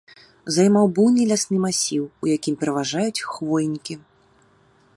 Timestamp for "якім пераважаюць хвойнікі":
2.35-3.95